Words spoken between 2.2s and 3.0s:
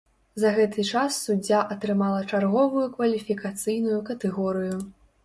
чарговую